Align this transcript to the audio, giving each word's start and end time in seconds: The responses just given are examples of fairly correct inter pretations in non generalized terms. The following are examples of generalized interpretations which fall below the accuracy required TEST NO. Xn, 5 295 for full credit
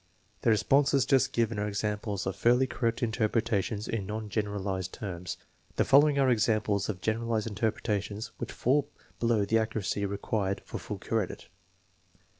The 0.41 0.49
responses 0.49 1.05
just 1.05 1.31
given 1.31 1.59
are 1.59 1.67
examples 1.67 2.25
of 2.25 2.35
fairly 2.35 2.65
correct 2.65 3.03
inter 3.03 3.27
pretations 3.27 3.87
in 3.87 4.07
non 4.07 4.29
generalized 4.29 4.93
terms. 4.93 5.37
The 5.75 5.85
following 5.85 6.17
are 6.17 6.27
examples 6.31 6.89
of 6.89 7.01
generalized 7.01 7.45
interpretations 7.45 8.31
which 8.39 8.51
fall 8.51 8.89
below 9.19 9.45
the 9.45 9.59
accuracy 9.59 10.03
required 10.07 10.57
TEST 10.57 10.73
NO. 10.73 10.77
Xn, 10.79 10.79
5 10.79 10.79
295 10.79 10.79
for 10.79 10.79
full 10.79 10.97
credit 11.17 11.47